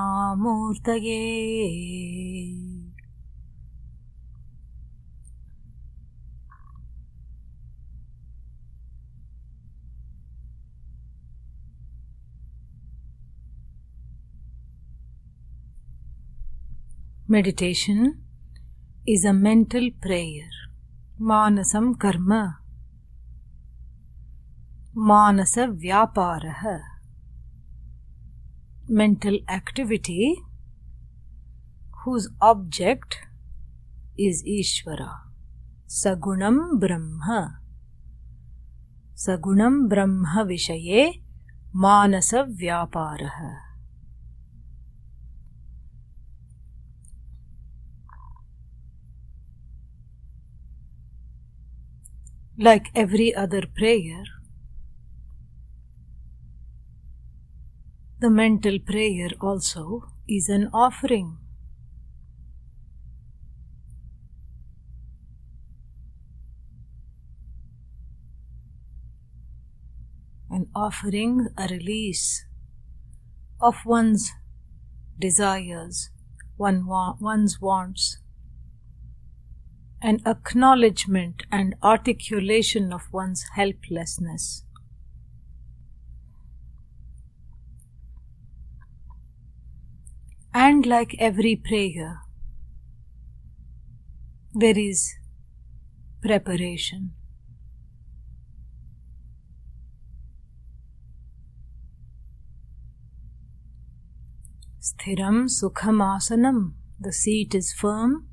[17.32, 18.20] Meditation
[19.06, 20.50] is a mental prayer.
[21.20, 22.58] Manasam karma.
[24.97, 26.43] मानस व्यापार।
[28.91, 30.27] Mental activity
[32.05, 33.15] whose object
[34.19, 35.03] is ईश्वर
[35.93, 36.43] सगुण
[36.79, 37.39] ब्रह्म
[39.17, 41.11] सगुण ब्रह्म विषय
[41.75, 43.23] मानस व्यापार।
[52.59, 54.34] Like every other prayer
[58.25, 61.37] the mental prayer also is an offering.
[70.49, 72.47] An offering, a release
[73.61, 74.31] of one's
[75.19, 76.09] desires,
[76.57, 78.17] one wa- one's wants
[80.01, 84.64] an acknowledgement and articulation of one's helplessness.
[90.57, 92.21] And like every prayer,
[94.53, 95.13] there is
[96.21, 97.11] preparation.
[104.79, 106.75] Sthiram Sukham Asanam.
[107.01, 108.29] The seat is firm,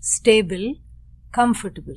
[0.00, 0.76] stable,
[1.32, 1.96] comfortable.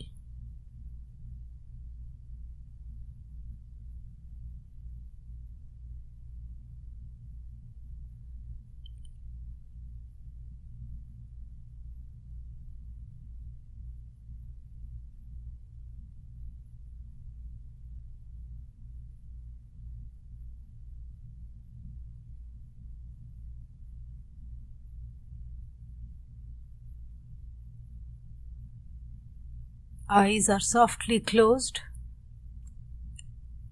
[30.10, 31.82] Eyes are softly closed.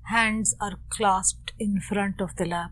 [0.09, 2.72] Hands are clasped in front of the lap.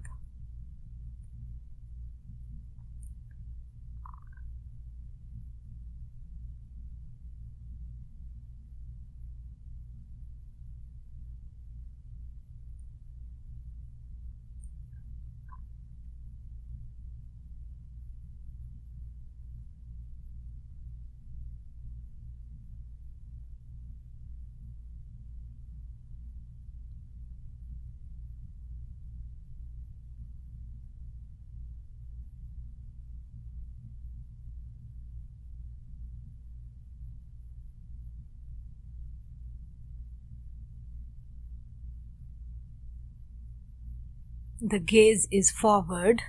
[44.66, 46.22] The gaze is forward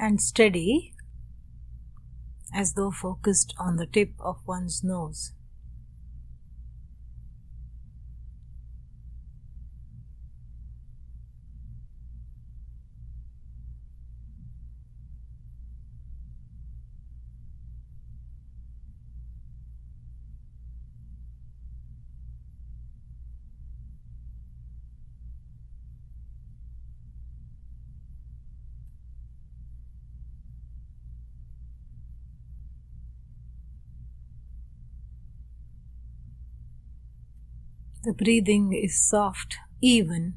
[0.00, 0.94] and steady
[2.52, 5.32] as though focused on the tip of one's nose.
[38.10, 40.34] The breathing is soft, even,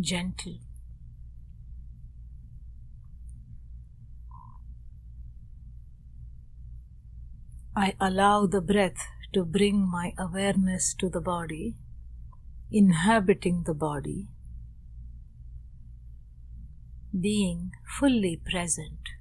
[0.00, 0.58] gentle.
[7.76, 8.96] I allow the breath
[9.32, 11.76] to bring my awareness to the body,
[12.72, 14.26] inhabiting the body,
[17.12, 17.70] being
[18.00, 19.17] fully present.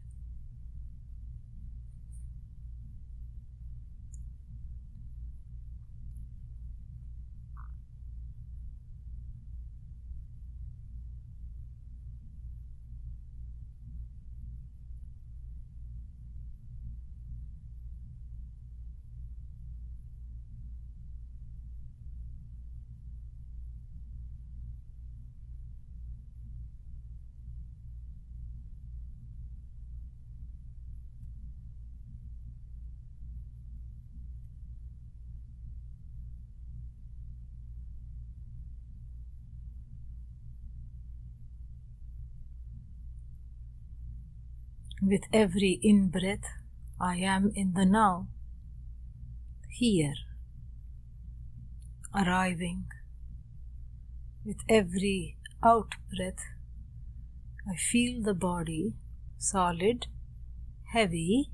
[45.02, 46.46] With every in breath,
[47.00, 48.28] I am in the now,
[49.70, 50.16] here,
[52.16, 52.86] arriving.
[54.44, 56.44] With every out breath,
[57.70, 58.96] I feel the body
[59.38, 60.08] solid,
[60.94, 61.52] heavy,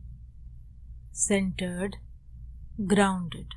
[1.12, 1.98] centered,
[2.88, 3.48] grounded.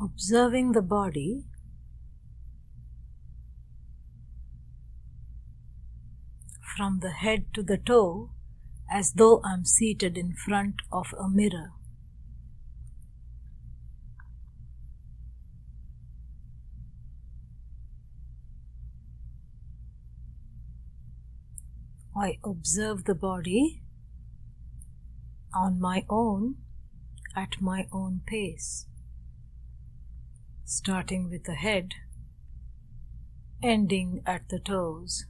[0.00, 1.44] Observing the body
[6.76, 8.30] from the head to the toe
[8.90, 11.72] as though I'm seated in front of a mirror.
[22.14, 23.82] I observe the body
[25.54, 26.56] on my own
[27.34, 28.86] at my own pace
[30.68, 31.94] starting with the head,
[33.62, 35.24] ending at the toes.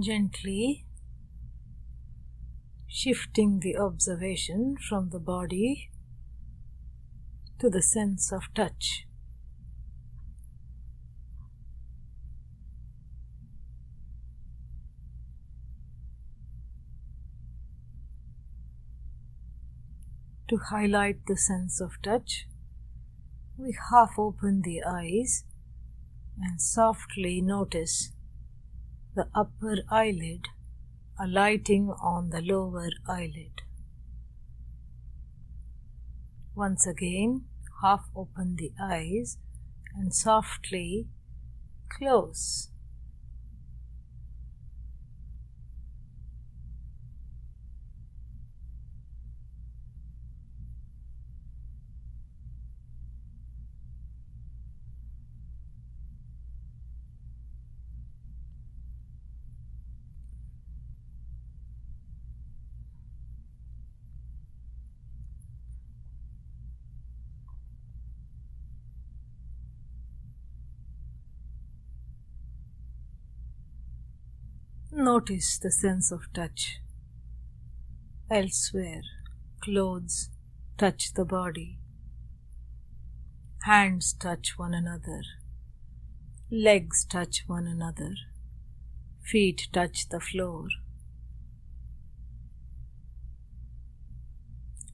[0.00, 0.84] Gently
[2.86, 5.90] shifting the observation from the body
[7.58, 9.06] to the sense of touch.
[20.48, 22.46] To highlight the sense of touch,
[23.56, 25.44] we half open the eyes
[26.40, 28.12] and softly notice
[29.18, 30.46] the upper eyelid
[31.18, 33.62] alighting on the lower eyelid.
[36.54, 37.44] Once again,
[37.82, 39.38] half open the eyes
[39.96, 41.08] and softly
[41.88, 42.70] close.
[75.00, 76.80] Notice the sense of touch.
[78.28, 79.02] Elsewhere,
[79.60, 80.28] clothes
[80.76, 81.78] touch the body.
[83.62, 85.20] Hands touch one another.
[86.50, 88.14] Legs touch one another.
[89.22, 90.66] Feet touch the floor.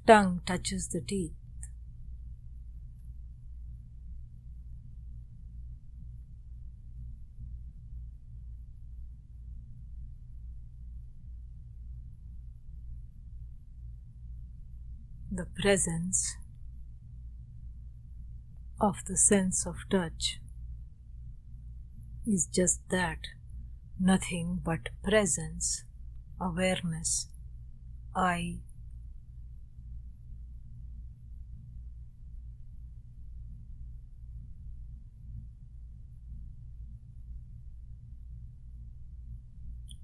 [0.07, 1.33] Tongue touches the teeth.
[15.37, 16.37] The presence
[18.81, 20.39] of the sense of touch
[22.25, 23.19] is just that
[23.99, 25.83] nothing but presence,
[26.41, 27.27] awareness,
[28.15, 28.59] I.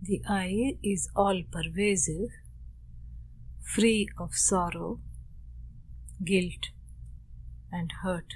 [0.02, 2.30] The I is all pervasive,
[3.62, 4.98] free of sorrow,
[6.24, 6.70] guilt,
[7.72, 8.34] and hurt.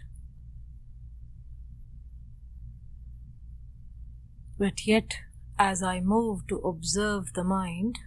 [4.59, 5.19] But yet,
[5.59, 7.99] as I move to observe the mind,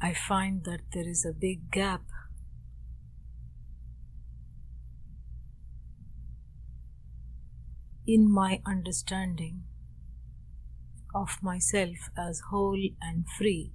[0.00, 2.02] I find that there is a big gap.
[8.06, 9.62] In my understanding
[11.14, 13.72] of myself as whole and free.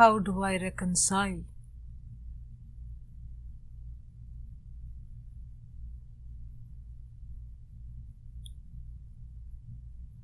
[0.00, 1.42] How do I reconcile?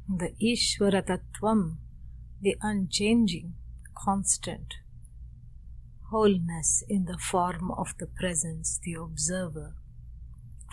[0.09, 1.76] The Ishvara Tattvam,
[2.40, 3.52] the unchanging,
[3.95, 4.76] constant,
[6.11, 9.75] wholeness in the form of the presence, the observer,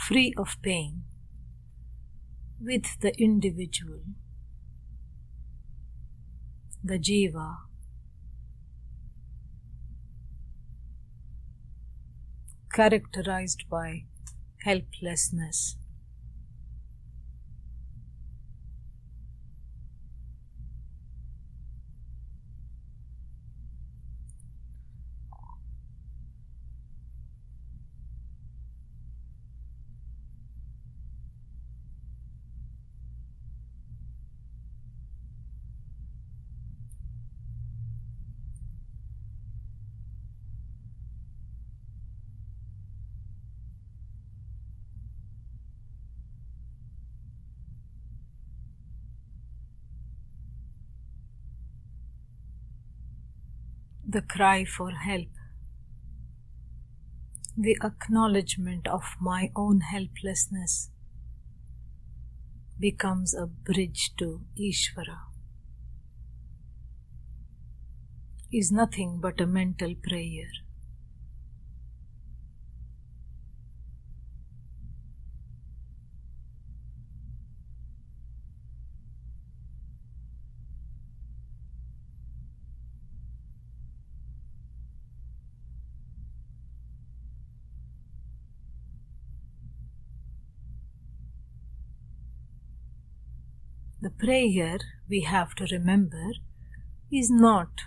[0.07, 1.03] free of pain,
[2.57, 4.03] with the individual,
[6.81, 7.57] the jiva,
[12.73, 14.03] characterized by
[14.63, 15.77] helplessness.
[54.13, 55.27] The cry for help,
[57.57, 60.91] the acknowledgement of my own helplessness
[62.79, 65.17] becomes a bridge to Ishvara,
[68.51, 70.51] is nothing but a mental prayer.
[94.23, 94.77] Prayer
[95.09, 96.31] we have to remember
[97.11, 97.81] is not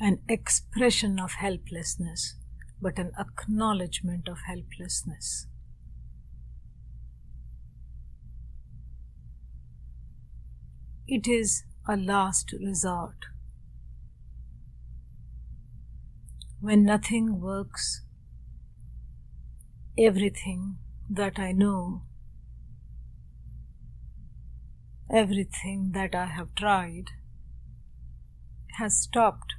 [0.00, 2.36] an expression of helplessness,
[2.80, 5.46] but an acknowledgement of helplessness.
[11.06, 13.26] It is a last resort.
[16.60, 18.02] When nothing works,
[19.98, 20.78] everything
[21.10, 22.02] that I know
[25.12, 27.06] Everything that I have tried
[28.78, 29.54] has stopped.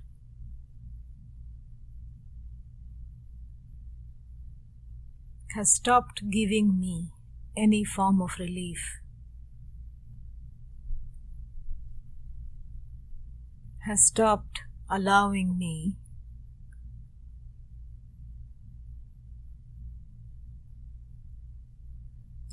[5.53, 7.11] Has stopped giving me
[7.57, 9.01] any form of relief.
[13.79, 15.97] Has stopped allowing me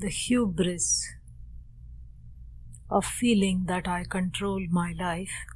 [0.00, 1.14] the hubris
[2.90, 5.46] of feeling that I control my life.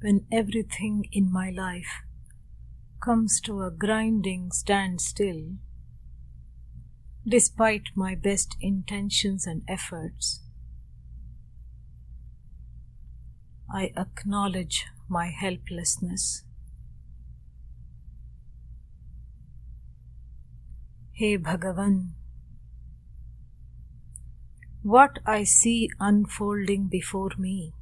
[0.00, 2.02] When everything in my life
[3.00, 5.56] comes to a grinding standstill,
[7.26, 10.40] despite my best intentions and efforts,
[13.72, 16.44] I acknowledge my helplessness.
[21.12, 22.12] Hey Bhagavan,
[24.82, 27.74] what I see unfolding before me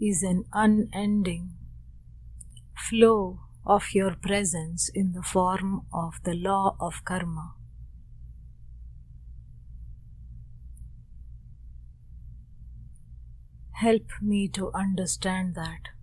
[0.00, 1.50] is an unending
[2.88, 7.54] flow of your presence in the form of the law of karma.
[13.72, 15.93] Help me to understand that.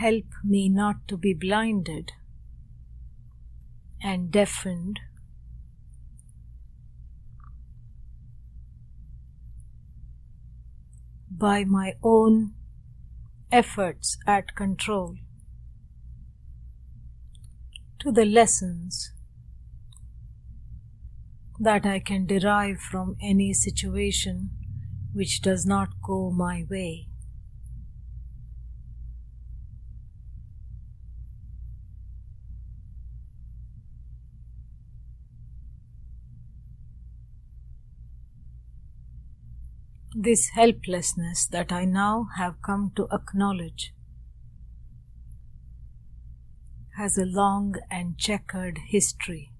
[0.00, 2.12] Help me not to be blinded
[4.02, 4.98] and deafened
[11.30, 12.54] by my own
[13.52, 15.16] efforts at control
[17.98, 19.12] to the lessons
[21.58, 24.48] that I can derive from any situation
[25.12, 27.09] which does not go my way.
[40.22, 43.94] This helplessness that I now have come to acknowledge
[46.98, 49.50] has a long and checkered history.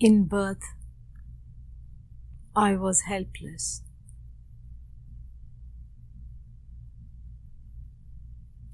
[0.00, 0.62] In birth,
[2.56, 3.82] I was helpless.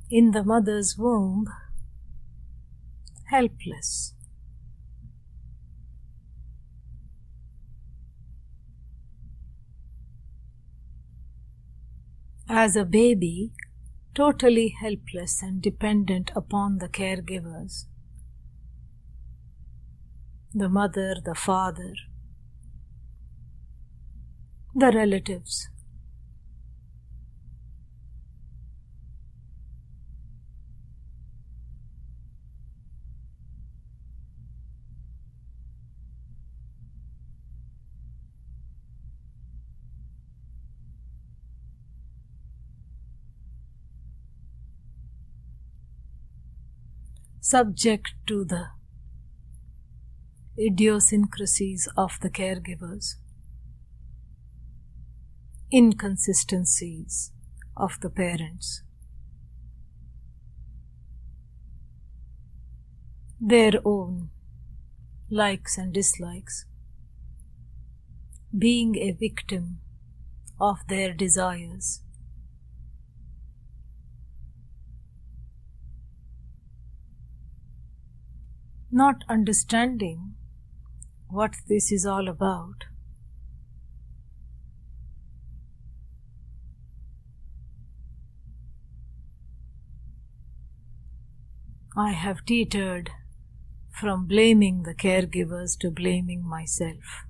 [0.08, 1.46] In the mother's womb,
[3.26, 4.14] helpless.
[12.48, 13.52] As a baby,
[14.14, 17.86] totally helpless and dependent upon the caregivers
[20.56, 21.92] the mother, the father,
[24.74, 25.68] the relatives.
[47.48, 48.64] Subject to the
[50.58, 53.14] idiosyncrasies of the caregivers,
[55.72, 57.30] inconsistencies
[57.76, 58.82] of the parents,
[63.40, 64.30] their own
[65.30, 66.64] likes and dislikes,
[68.58, 69.78] being a victim
[70.60, 72.02] of their desires.
[78.96, 80.34] Not understanding
[81.28, 82.84] what this is all about.
[91.94, 93.10] I have teetered
[93.90, 97.25] from blaming the caregivers to blaming myself.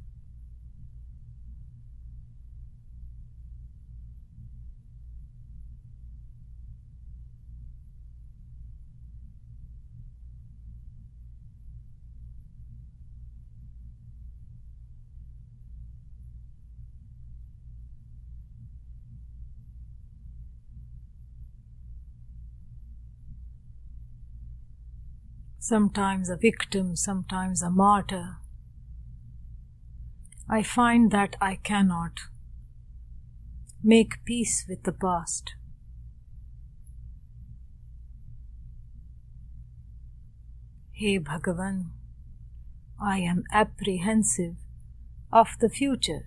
[25.66, 28.36] Sometimes a victim, sometimes a martyr.
[30.48, 32.20] I find that I cannot
[33.82, 35.54] make peace with the past.
[40.92, 41.86] Hey Bhagavan,
[43.02, 44.54] I am apprehensive
[45.32, 46.26] of the future.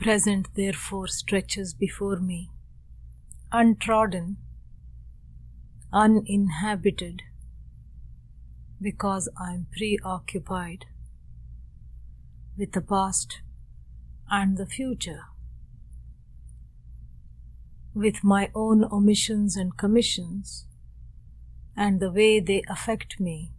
[0.00, 2.50] Present, therefore, stretches before me,
[3.52, 4.38] untrodden,
[5.92, 7.22] uninhabited,
[8.80, 10.86] because I am preoccupied
[12.56, 13.40] with the past
[14.30, 15.24] and the future,
[17.94, 20.66] with my own omissions and commissions,
[21.76, 23.52] and the way they affect me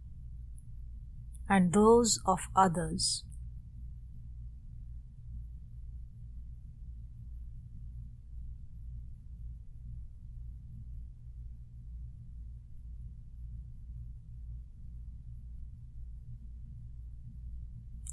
[1.48, 3.24] and those of others.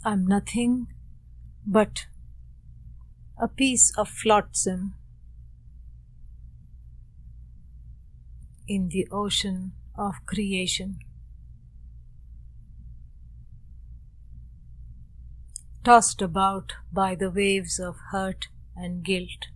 [0.10, 0.88] I'm nothing
[1.68, 2.08] but
[3.38, 4.96] a piece of flotsam
[8.68, 10.98] in the ocean of creation.
[15.84, 19.50] Tossed about by the waves of hurt and guilt,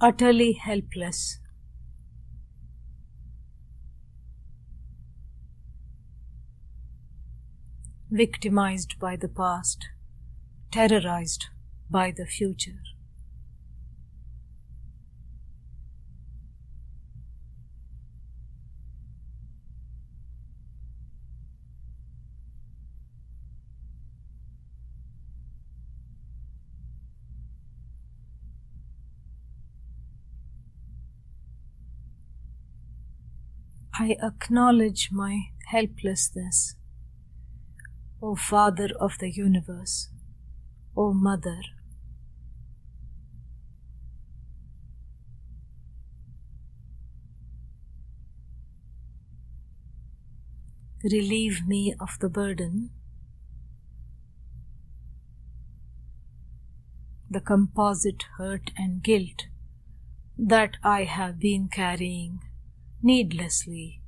[0.00, 1.40] utterly helpless.
[8.14, 9.88] Victimized by the past,
[10.70, 11.46] terrorized
[11.88, 12.82] by the future.
[33.94, 36.76] I acknowledge my helplessness.
[38.24, 40.08] O Father of the universe,
[40.96, 41.60] O Mother,
[51.02, 52.90] relieve me of the burden,
[57.28, 59.46] the composite hurt and guilt
[60.38, 62.38] that I have been carrying
[63.02, 64.00] needlessly,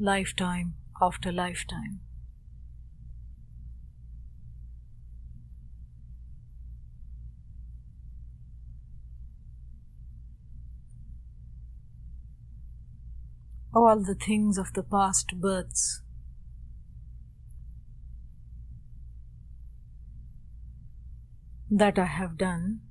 [0.00, 2.00] lifetime after lifetime.
[13.73, 16.01] All the things of the past births.
[21.69, 22.81] That I have done,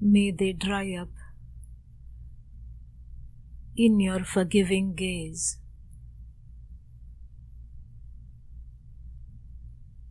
[0.00, 1.10] may they dry up
[3.76, 5.58] in your forgiving gaze.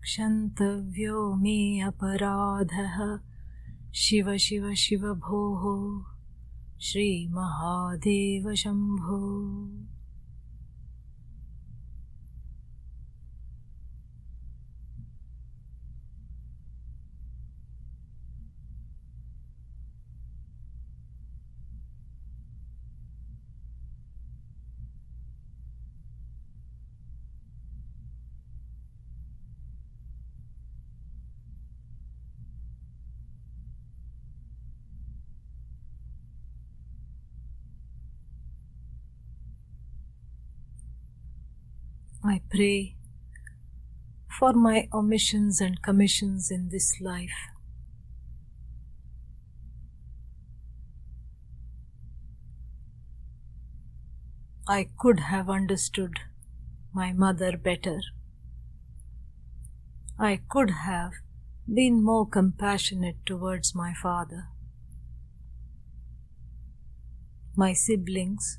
[0.03, 2.97] क्षन्तव्यो मे अपराधः
[3.95, 5.63] शिव शिव शिव भोः
[6.86, 9.18] श्रीमहादेव Shambho
[42.24, 42.96] I pray
[44.38, 47.30] for my omissions and commissions in this life.
[54.68, 56.18] I could have understood
[56.92, 58.00] my mother better.
[60.18, 61.12] I could have
[61.72, 64.48] been more compassionate towards my father.
[67.54, 68.58] My siblings,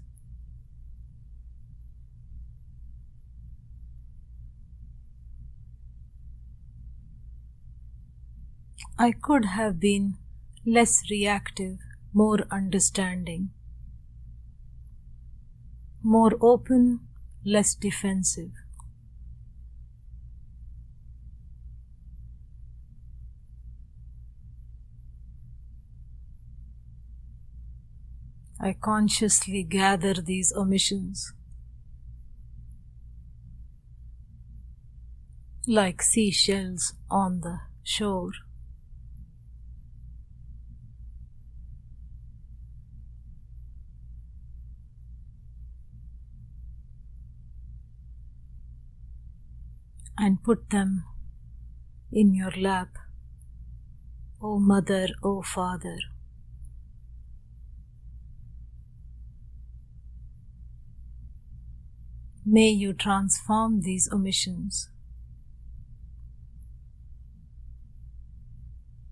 [8.99, 10.17] I could have been
[10.65, 11.77] less reactive,
[12.13, 13.51] more understanding,
[16.01, 17.01] more open,
[17.45, 18.51] less defensive.
[28.59, 31.33] I consciously gather these omissions
[35.67, 38.31] like seashells on the shore.
[50.17, 51.03] And put them
[52.11, 52.89] in your lap,
[54.41, 55.97] O Mother, O Father.
[62.45, 64.89] May you transform these omissions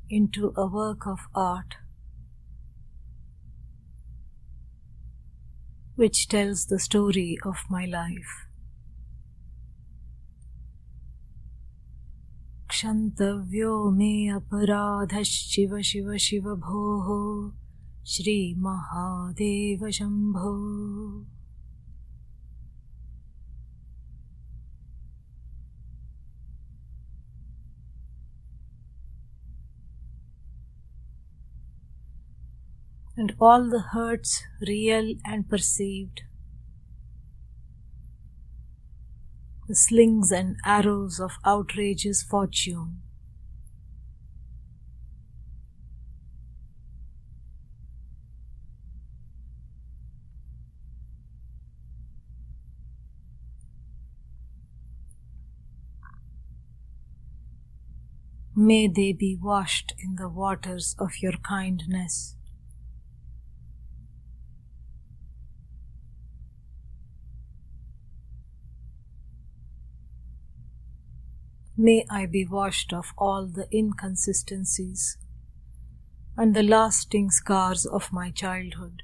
[0.09, 1.75] into a work of art
[5.95, 8.44] which tells the story of my life.
[12.75, 17.07] क्षन्तव्यो मे अपराधशिव शिव शिव भोः
[18.13, 20.51] श्रीमहादेव Shambho
[33.17, 36.23] and all the hurts, real and perceived,
[39.67, 43.01] the slings and arrows of outrageous fortune.
[58.58, 62.38] May they be washed in the waters of your kindness.
[71.77, 75.17] May I be washed of all the inconsistencies
[76.38, 79.03] and the lasting scars of my childhood.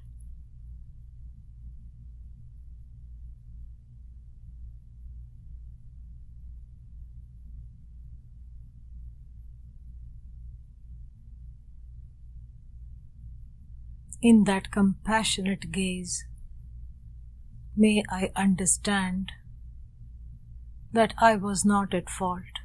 [14.21, 16.25] In that compassionate gaze,
[17.75, 19.33] may I understand
[20.92, 22.60] that I was not at fault.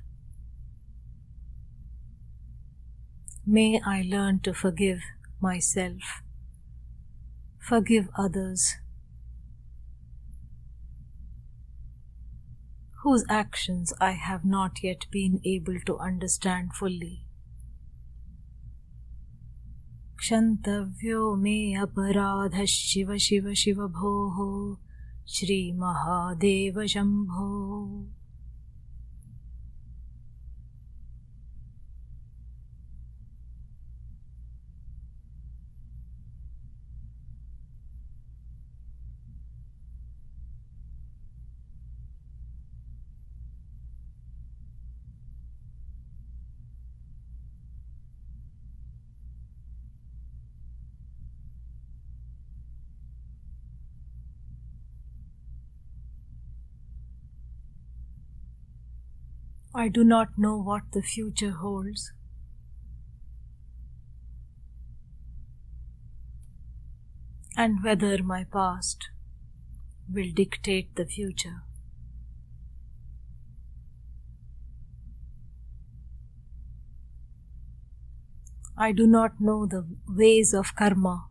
[3.45, 5.01] May I learn to forgive
[5.41, 6.21] myself,
[7.59, 8.75] forgive others
[13.03, 17.25] whose actions I have not yet been able to understand fully.
[20.21, 24.37] क्षन्तव्यो मे अपराधः शिव शिव शिव भोः
[25.27, 27.47] श्रीमहादेव Shambho
[59.78, 62.10] I do not know what the future holds.
[67.58, 69.10] And whether my past
[70.10, 71.62] will dictate the future.
[78.78, 81.26] I do not know the ways of karma,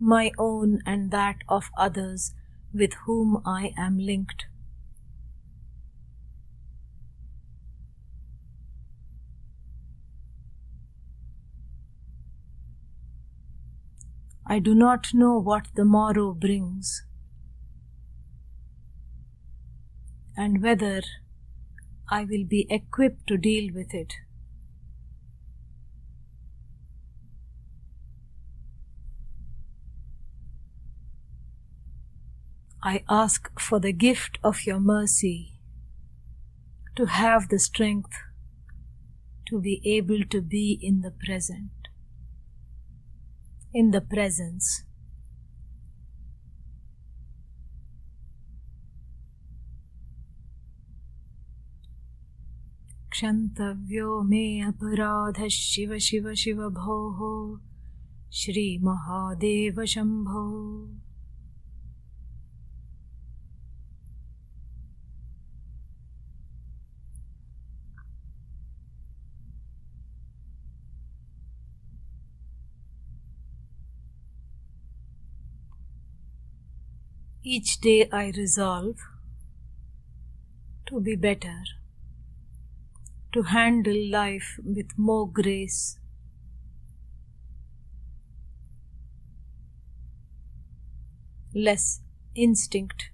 [0.00, 2.32] my own and that of others
[2.72, 4.47] with whom I am linked.
[14.50, 17.04] I do not know what the morrow brings,
[20.34, 21.02] and whether
[22.10, 24.14] I will be equipped to deal with it.
[32.82, 35.60] I ask for the gift of your mercy
[36.96, 38.16] to have the strength
[39.50, 41.77] to be able to be in the present
[43.74, 44.84] in the presence.
[53.10, 57.58] क्षन्तव्यो मे अपराधः शिव शिव शिव भोः
[58.32, 60.44] श्रीमहादेव Shambho
[77.50, 78.98] Each day I resolve
[80.84, 81.62] to be better,
[83.32, 85.98] to handle life with more grace.
[91.54, 92.00] Less
[92.34, 93.08] instinct,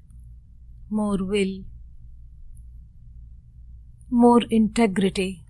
[0.90, 1.62] more will,
[4.10, 5.44] more integrity.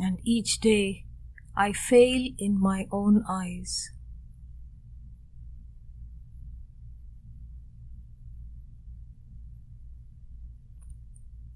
[0.00, 1.06] And each day
[1.60, 3.90] I fail in my own eyes.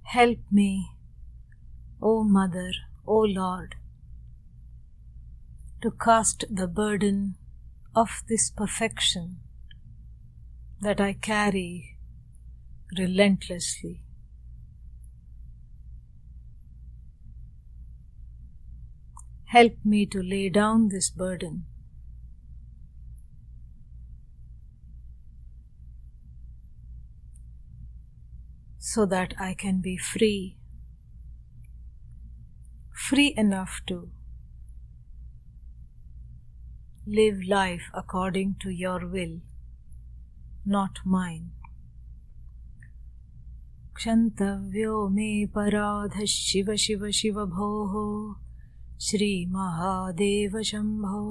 [0.03, 0.89] Help me,
[2.03, 2.73] O Mother,
[3.07, 3.77] O Lord,
[5.83, 7.37] to cast the burden
[7.95, 9.37] of this perfection
[10.81, 11.97] that I carry
[12.99, 14.03] relentlessly.
[19.52, 21.66] Help me to lay down this burden.
[28.78, 30.58] So that I can be free,
[32.94, 34.10] free enough to
[37.06, 39.40] live life according to your will,
[40.66, 41.52] not mine.
[43.98, 47.94] क्षन्तव्यो मे पराधः शिव शिव शिव भोः
[49.02, 51.24] श्रीमहादेव Shambho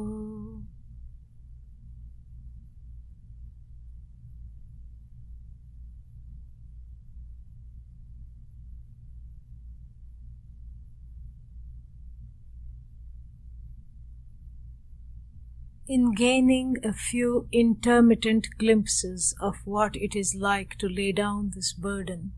[15.89, 21.73] in gaining a few intermittent glimpses of what it is like to lay down this
[21.73, 22.33] burden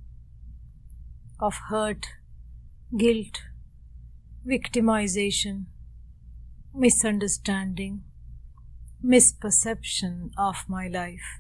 [1.41, 2.09] of hurt,
[2.97, 3.43] guilt,
[4.48, 5.66] victimization,
[6.74, 8.04] misunderstanding,
[9.04, 11.40] misperception of my life.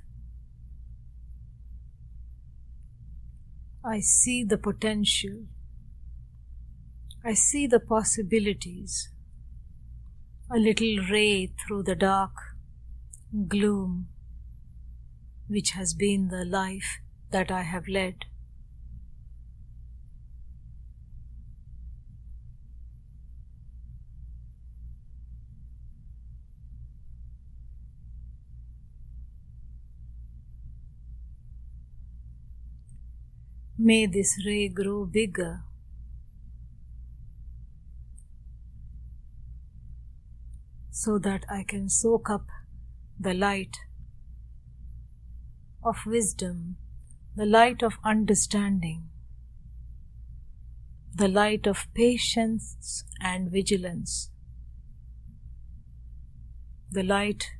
[3.83, 5.45] I see the potential.
[7.25, 9.09] I see the possibilities
[10.49, 12.31] a little ray through the dark
[13.47, 14.07] gloom
[15.47, 16.99] which has been the life
[17.31, 18.25] that I have led.
[33.85, 35.63] May this ray grow bigger
[40.89, 42.47] so that I can soak up
[43.19, 43.75] the light
[45.83, 46.77] of wisdom,
[47.35, 49.09] the light of understanding,
[51.13, 54.29] the light of patience and vigilance,
[56.89, 57.51] the light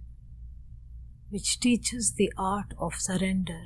[1.29, 3.65] which teaches the art of surrender.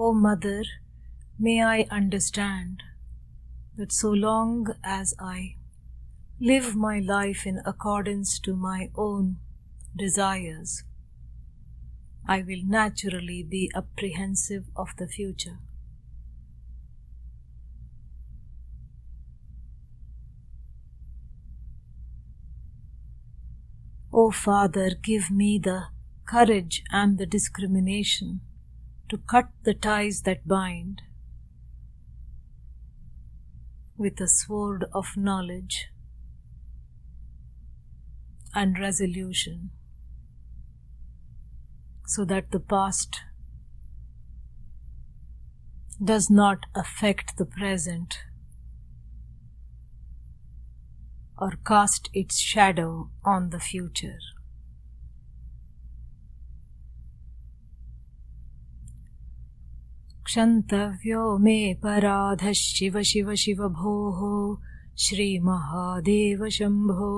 [0.00, 0.62] O Mother,
[1.40, 2.84] may I understand
[3.76, 5.56] that so long as I
[6.38, 9.38] live my life in accordance to my own
[9.96, 10.84] desires,
[12.28, 15.58] I will naturally be apprehensive of the future.
[24.12, 25.88] O Father, give me the
[26.24, 28.42] courage and the discrimination
[29.08, 31.02] to cut the ties that bind
[33.96, 35.88] with a sword of knowledge
[38.54, 39.70] and resolution
[42.06, 43.20] so that the past
[46.02, 48.20] does not affect the present
[51.36, 54.18] or cast its shadow on the future.
[60.28, 64.20] क्षन्तव्यो मे पराधः शिव शिव शिव भोः
[65.04, 67.12] श्रीमहादेव Shambho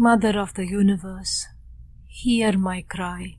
[0.00, 1.48] Mother of the universe,
[2.06, 3.37] hear my cry.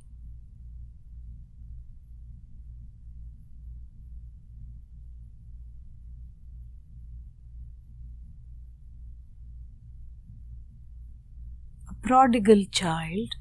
[12.09, 13.35] Prodigal child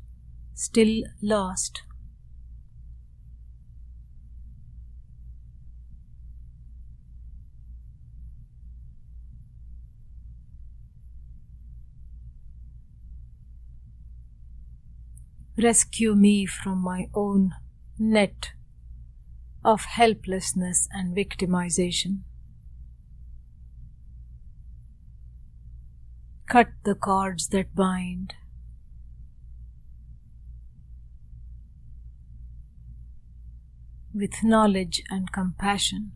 [0.53, 1.81] still lost.
[15.57, 17.55] Rescue me from my own
[17.99, 18.51] net
[19.65, 22.19] of helplessness and victimization.
[26.47, 28.35] Cut the cords that bind.
[34.19, 36.13] With knowledge and compassion.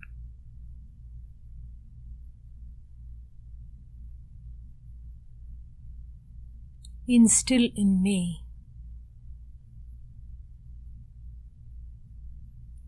[7.07, 8.45] Instill in me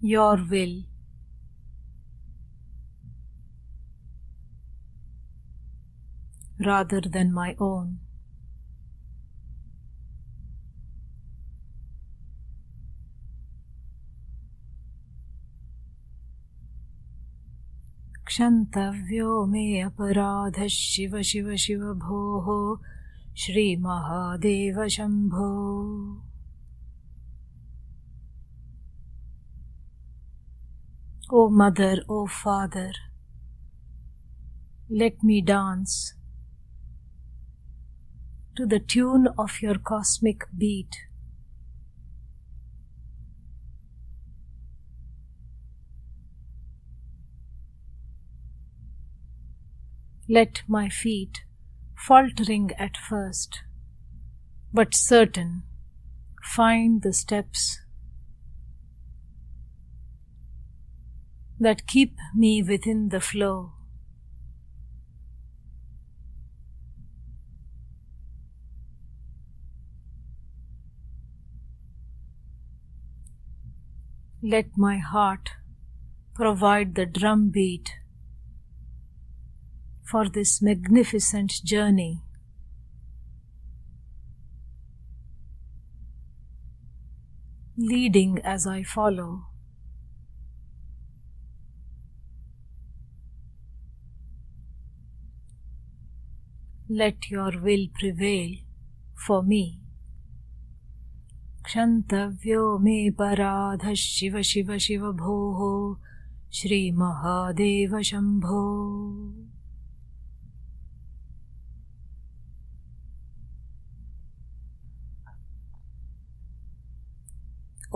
[0.01, 0.83] your will.
[6.59, 8.04] Rather than my own.
[18.35, 22.81] क्षंतव्यो मे अपराध शिव शिव शिव भोः
[23.37, 25.47] Shrimahadev Shambho.
[31.33, 32.93] Oh mother, oh father
[34.91, 36.15] let me dance
[38.57, 41.14] to the tune of your cosmic beat
[50.35, 51.43] Let my feet,
[51.97, 53.63] faltering at first,
[54.73, 55.63] but certain,
[56.43, 57.79] find the steps
[61.61, 63.75] that keep me within the flow.
[74.43, 75.51] Let my heart
[76.35, 77.95] provide the drum beat
[80.04, 82.24] for this magnificent journey.
[87.78, 89.46] Leading as I follow.
[96.90, 98.58] Let your will prevail
[99.16, 99.80] for me.
[101.66, 105.60] क्षन्तव्यो मे पराधः शिव शिव शिव भोः
[106.52, 108.64] श्रीमहादेव Shambho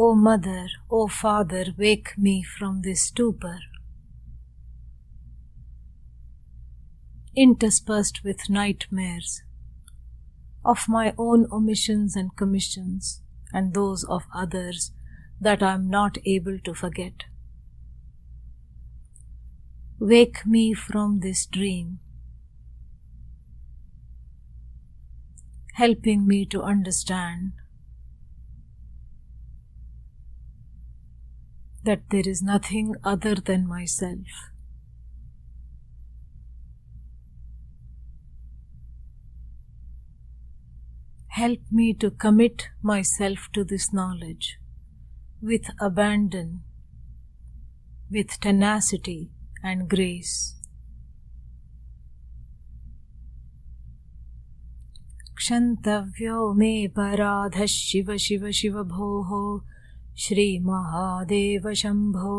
[0.01, 3.59] O Mother, O Father, wake me from this stupor.
[7.35, 9.43] Interspersed with nightmares
[10.65, 13.23] of my own omissions and commissions
[13.53, 14.93] and those of others
[15.41, 17.25] that I am not able to forget.
[19.99, 21.99] Wake me from this dream,
[25.75, 27.55] helping me to understand
[31.84, 34.28] that there is nothing other than myself.
[41.28, 44.60] Help me to commit myself to this knowledge
[45.42, 46.62] with abandon,
[48.10, 49.32] with tenacity
[49.64, 50.60] and grace.
[55.38, 59.32] क्षन्तव्यो मे पराधः शिव शिव शिव भोः
[60.19, 62.35] श्रीमहादेव शम्भो।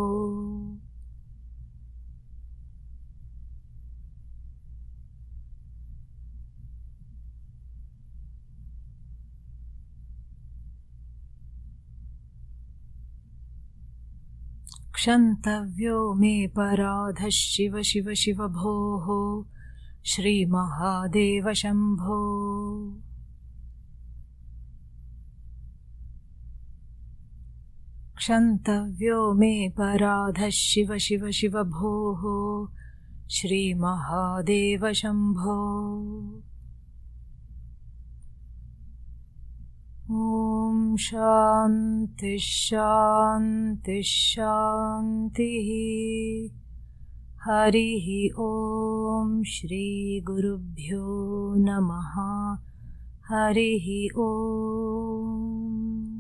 [14.94, 19.46] क्षन्तव्यो मे पराधः शिव शिव शिव भोः
[20.06, 22.20] श्रीमहादेव शम्भो।
[28.30, 32.68] क्षन्तव्यो मे पराधः शिव शिव शिव भोः
[33.30, 35.90] श्रीमहादेव शम्भो।
[40.12, 45.70] ॐ शान्तिः शान्तिः शान्तिः।
[47.44, 52.58] हरिः ॐ श्रीगुरुभ्यो नमः।
[53.26, 56.19] हरिः ॐ।